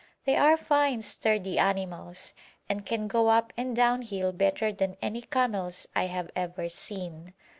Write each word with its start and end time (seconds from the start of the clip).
They 0.25 0.35
are 0.35 0.57
fine 0.57 1.03
sturdy 1.03 1.59
animals, 1.59 2.33
and 2.67 2.83
can 2.87 3.07
go 3.07 3.27
up 3.27 3.53
and 3.55 3.75
down 3.75 4.01
hill 4.01 4.31
better 4.31 4.71
than 4.73 4.97
any 4.99 5.21
camels 5.21 5.85
I 5.95 6.07
have 6.07 6.31
ever 6.35 6.69
seen. 6.69 7.35